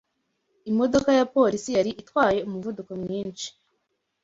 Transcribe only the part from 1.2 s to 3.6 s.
polisi yari itwaye umuvuduko mwinshi.